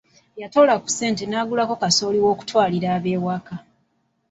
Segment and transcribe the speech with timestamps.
[0.41, 3.55] Yatoola ku ssente ze n'agulako kasooli ow'okutwalalira ab'ewaka.